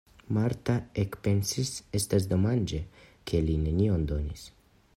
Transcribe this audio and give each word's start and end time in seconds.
Marta 0.35 0.73
ekpensis: 1.01 1.73
estas 1.99 2.25
domaĝe, 2.31 2.79
ke 3.33 3.43
li 3.51 3.59
nenion 3.67 4.09
donis! 4.13 4.47